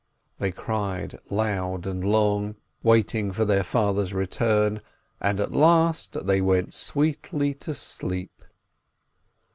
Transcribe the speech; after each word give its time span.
They 0.39 0.51
cried 0.51 1.19
loud 1.29 1.85
and 1.85 2.03
long, 2.03 2.55
waiting 2.81 3.31
for 3.31 3.45
their 3.45 3.63
father's 3.63 4.15
return, 4.15 4.81
and 5.19 5.39
at 5.39 5.51
last 5.51 6.25
they 6.25 6.41
went 6.41 6.73
sweetly 6.73 7.53
to 7.59 7.75
sleep. 7.75 8.43